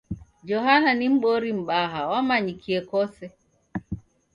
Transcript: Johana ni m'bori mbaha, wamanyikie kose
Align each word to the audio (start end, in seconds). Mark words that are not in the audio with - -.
Johana 0.47 0.91
ni 0.97 1.07
m'bori 1.13 1.51
mbaha, 1.61 2.01
wamanyikie 2.11 2.79
kose 2.91 3.25